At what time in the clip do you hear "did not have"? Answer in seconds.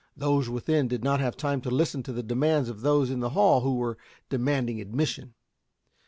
0.87-1.37